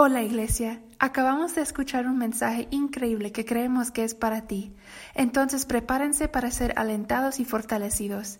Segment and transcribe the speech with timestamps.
[0.00, 4.72] Hola Iglesia, acabamos de escuchar un mensaje increíble que creemos que es para ti.
[5.16, 8.38] Entonces prepárense para ser alentados y fortalecidos.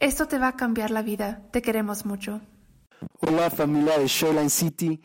[0.00, 1.40] Esto te va a cambiar la vida.
[1.50, 2.42] Te queremos mucho.
[3.20, 5.00] Hola familia de Shoreline City.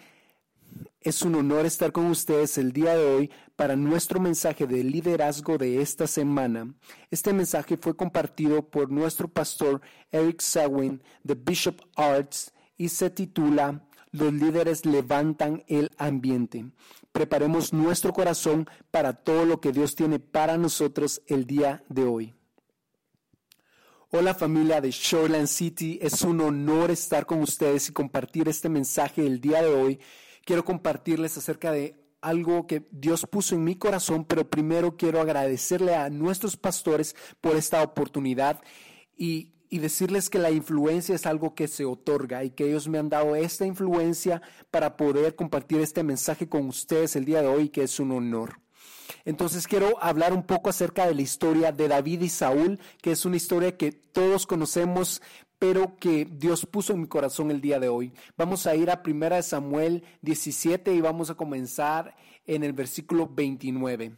[0.99, 5.57] Es un honor estar con ustedes el día de hoy para nuestro mensaje de liderazgo
[5.57, 6.67] de esta semana.
[7.11, 9.79] Este mensaje fue compartido por nuestro pastor
[10.11, 13.81] Eric Sawin de Bishop Arts y se titula
[14.13, 16.65] los líderes levantan el ambiente.
[17.11, 22.33] Preparemos nuestro corazón para todo lo que Dios tiene para nosotros el día de hoy.
[24.11, 29.25] Hola familia de Shoreland City, es un honor estar con ustedes y compartir este mensaje
[29.25, 29.99] el día de hoy.
[30.45, 35.95] Quiero compartirles acerca de algo que Dios puso en mi corazón, pero primero quiero agradecerle
[35.95, 38.61] a nuestros pastores por esta oportunidad
[39.17, 42.99] y y decirles que la influencia es algo que se otorga y que ellos me
[42.99, 47.69] han dado esta influencia para poder compartir este mensaje con ustedes el día de hoy,
[47.69, 48.59] que es un honor.
[49.25, 53.25] Entonces quiero hablar un poco acerca de la historia de David y Saúl, que es
[53.25, 55.23] una historia que todos conocemos,
[55.57, 58.13] pero que Dios puso en mi corazón el día de hoy.
[58.37, 64.17] Vamos a ir a 1 Samuel 17 y vamos a comenzar en el versículo 29.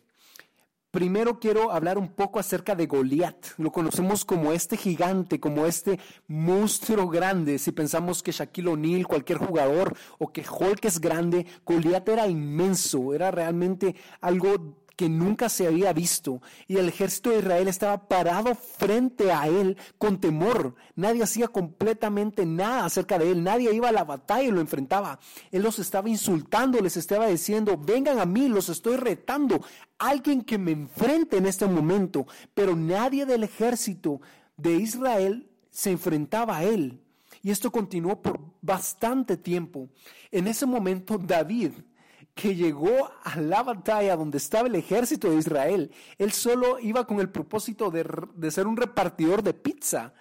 [0.95, 3.47] Primero quiero hablar un poco acerca de Goliat.
[3.57, 7.59] Lo conocemos como este gigante, como este monstruo grande.
[7.59, 13.13] Si pensamos que Shaquille O'Neal, cualquier jugador, o que Hulk es grande, Goliat era inmenso,
[13.13, 18.55] era realmente algo que nunca se había visto y el ejército de Israel estaba parado
[18.55, 20.75] frente a él con temor.
[20.95, 25.19] Nadie hacía completamente nada acerca de él, nadie iba a la batalla y lo enfrentaba.
[25.51, 29.61] Él los estaba insultando, les estaba diciendo, vengan a mí, los estoy retando,
[29.97, 34.21] alguien que me enfrente en este momento, pero nadie del ejército
[34.57, 37.01] de Israel se enfrentaba a él.
[37.41, 39.89] Y esto continuó por bastante tiempo.
[40.31, 41.73] En ese momento David,
[42.35, 47.21] que llegó a la batalla donde estaba el ejército de Israel, él solo iba con
[47.21, 50.13] el propósito de, ser un repartidor de pizza,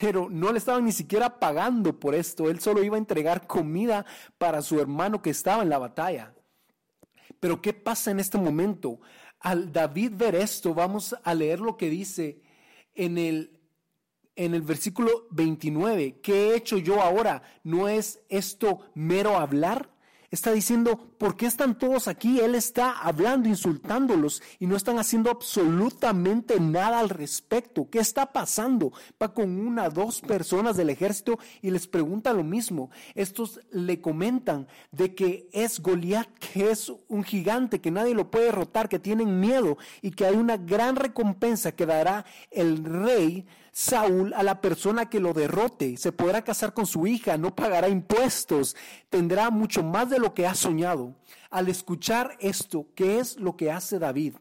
[0.00, 4.04] pero no le estaban ni siquiera pagando por esto, él solo iba a entregar comida
[4.36, 6.34] para su hermano que estaba en la batalla.
[7.38, 9.00] Pero ¿qué pasa en este momento?
[9.38, 12.42] Al David ver esto, vamos a leer lo que dice
[12.96, 13.60] en el,
[14.34, 16.18] en el versículo 29.
[16.20, 17.42] ¿Qué he hecho yo ahora?
[17.62, 19.95] ¿No es esto mero hablar?
[20.36, 22.40] Está diciendo, ¿por qué están todos aquí?
[22.40, 27.88] Él está hablando, insultándolos y no están haciendo absolutamente nada al respecto.
[27.88, 28.92] ¿Qué está pasando?
[29.20, 32.90] Va con una, dos personas del ejército y les pregunta lo mismo.
[33.14, 38.44] Estos le comentan de que es Goliat, que es un gigante, que nadie lo puede
[38.44, 43.46] derrotar, que tienen miedo y que hay una gran recompensa que dará el rey
[43.78, 47.90] Saúl a la persona que lo derrote, se podrá casar con su hija, no pagará
[47.90, 48.74] impuestos,
[49.10, 51.14] tendrá mucho más de lo que ha soñado.
[51.50, 54.36] Al escuchar esto, ¿qué es lo que hace David?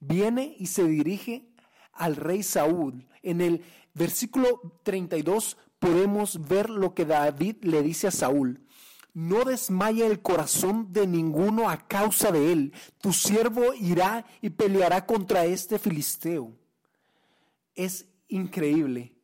[0.00, 1.46] Viene y se dirige
[1.92, 3.06] al rey Saúl.
[3.22, 3.62] En el
[3.94, 8.60] versículo 32 podemos ver lo que David le dice a Saúl.
[9.14, 12.72] No desmaye el corazón de ninguno a causa de él.
[13.00, 16.50] Tu siervo irá y peleará contra este filisteo.
[17.76, 19.14] Es increíble.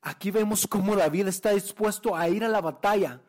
[0.00, 3.20] Aquí vemos cómo David está dispuesto a ir a la batalla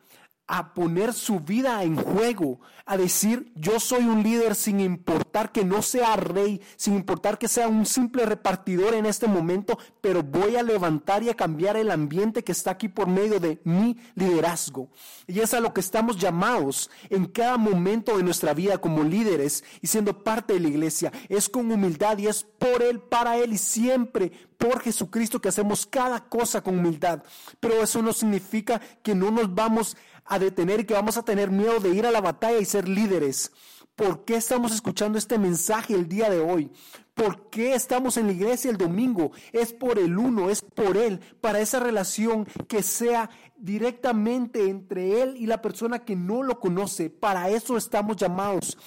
[0.47, 5.63] a poner su vida en juego, a decir, yo soy un líder sin importar que
[5.63, 10.57] no sea rey, sin importar que sea un simple repartidor en este momento, pero voy
[10.57, 14.89] a levantar y a cambiar el ambiente que está aquí por medio de mi liderazgo.
[15.27, 19.63] Y es a lo que estamos llamados en cada momento de nuestra vida como líderes
[19.81, 21.11] y siendo parte de la iglesia.
[21.29, 24.31] Es con humildad y es por Él, para Él y siempre
[24.63, 27.21] por Jesucristo que hacemos cada cosa con humildad.
[27.59, 31.51] Pero eso no significa que no nos vamos a detener y que vamos a tener
[31.51, 33.51] miedo de ir a la batalla y ser líderes.
[33.93, 36.71] ¿Por qué estamos escuchando este mensaje el día de hoy?
[37.13, 39.33] ¿Por qué estamos en la iglesia el domingo?
[39.51, 45.35] Es por el uno, es por Él, para esa relación que sea directamente entre Él
[45.35, 47.09] y la persona que no lo conoce.
[47.09, 48.77] Para eso estamos llamados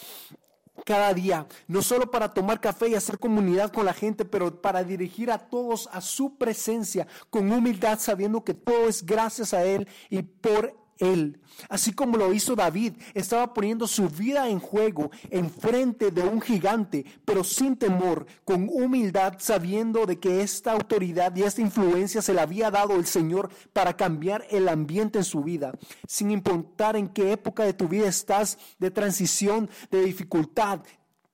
[0.84, 4.84] cada día, no solo para tomar café y hacer comunidad con la gente, pero para
[4.84, 9.88] dirigir a todos a su presencia con humildad, sabiendo que todo es gracias a Él
[10.10, 11.40] y por él.
[11.68, 16.40] Así como lo hizo David, estaba poniendo su vida en juego en frente de un
[16.40, 22.34] gigante, pero sin temor, con humildad, sabiendo de que esta autoridad y esta influencia se
[22.34, 25.72] la había dado el Señor para cambiar el ambiente en su vida.
[26.06, 30.80] Sin importar en qué época de tu vida estás, de transición, de dificultad,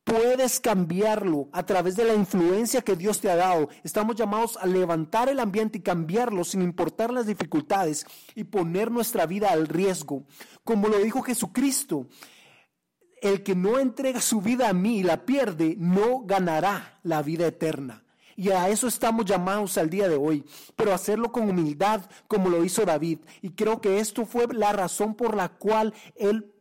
[0.05, 3.69] Puedes cambiarlo a través de la influencia que Dios te ha dado.
[3.85, 8.05] Estamos llamados a levantar el ambiente y cambiarlo sin importar las dificultades
[8.35, 10.25] y poner nuestra vida al riesgo.
[10.65, 12.09] Como lo dijo Jesucristo,
[13.21, 17.47] el que no entrega su vida a mí y la pierde, no ganará la vida
[17.47, 18.05] eterna.
[18.35, 20.45] Y a eso estamos llamados al día de hoy,
[20.75, 23.21] pero hacerlo con humildad como lo hizo David.
[23.41, 26.52] Y creo que esto fue la razón por la cual él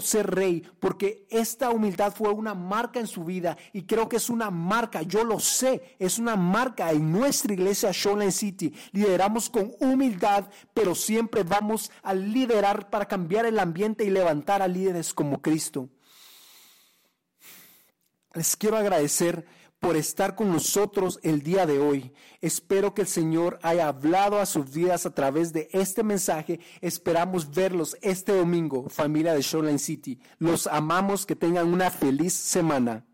[0.00, 4.28] ser rey, porque esta humildad fue una marca en su vida y creo que es
[4.28, 8.74] una marca, yo lo sé, es una marca en nuestra iglesia Showline City.
[8.92, 14.68] Lideramos con humildad, pero siempre vamos a liderar para cambiar el ambiente y levantar a
[14.68, 15.88] líderes como Cristo.
[18.34, 19.46] Les quiero agradecer
[19.80, 22.12] por estar con nosotros el día de hoy.
[22.40, 26.60] Espero que el Señor haya hablado a sus vidas a través de este mensaje.
[26.80, 30.20] Esperamos verlos este domingo, familia de Shoreline City.
[30.38, 33.07] Los amamos, que tengan una feliz semana.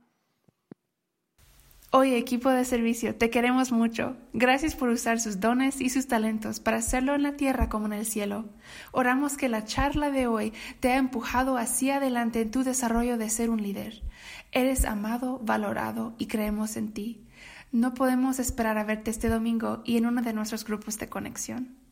[1.97, 4.17] Hoy, equipo de servicio, te queremos mucho.
[4.33, 7.93] Gracias por usar sus dones y sus talentos para hacerlo en la tierra como en
[7.93, 8.47] el cielo.
[8.91, 13.31] Oramos que la charla de hoy te ha empujado hacia adelante en tu desarrollo de
[13.31, 14.03] ser un líder.
[14.51, 17.29] Eres amado, valorado y creemos en ti.
[17.71, 21.84] No podemos esperar a verte este domingo y en uno de nuestros grupos de conexión.